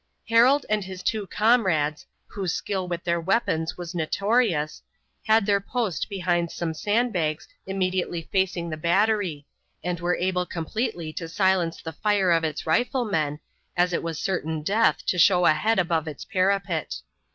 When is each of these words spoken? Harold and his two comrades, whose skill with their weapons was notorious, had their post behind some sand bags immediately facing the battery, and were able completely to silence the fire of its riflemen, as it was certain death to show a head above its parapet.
Harold 0.29 0.65
and 0.67 0.83
his 0.83 1.03
two 1.03 1.27
comrades, 1.27 2.07
whose 2.25 2.55
skill 2.55 2.87
with 2.87 3.03
their 3.03 3.21
weapons 3.21 3.77
was 3.77 3.93
notorious, 3.93 4.81
had 5.27 5.45
their 5.45 5.61
post 5.61 6.09
behind 6.09 6.49
some 6.49 6.73
sand 6.73 7.13
bags 7.13 7.47
immediately 7.67 8.23
facing 8.31 8.67
the 8.71 8.77
battery, 8.77 9.45
and 9.83 9.99
were 9.99 10.15
able 10.15 10.43
completely 10.47 11.13
to 11.13 11.29
silence 11.29 11.79
the 11.83 11.93
fire 11.93 12.31
of 12.31 12.43
its 12.43 12.65
riflemen, 12.65 13.39
as 13.77 13.93
it 13.93 14.01
was 14.01 14.19
certain 14.19 14.63
death 14.63 15.05
to 15.05 15.19
show 15.19 15.45
a 15.45 15.53
head 15.53 15.77
above 15.77 16.07
its 16.07 16.25
parapet. 16.25 17.01